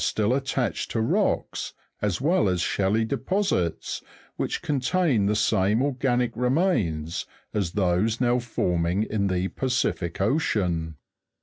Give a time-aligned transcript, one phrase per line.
[0.03, 4.01] still attached to rocks, as well as shelly deposits,
[4.35, 10.95] which contain the same organic remains as those now forming in the Pacific Ocean.